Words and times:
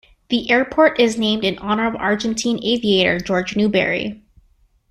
The 0.29 0.49
airport 0.49 0.99
is 0.99 1.19
named 1.19 1.43
in 1.43 1.59
honor 1.59 1.85
of 1.85 1.95
Argentine 1.95 2.59
aviator 2.63 3.19
Jorge 3.23 3.53
Newbery. 3.55 4.23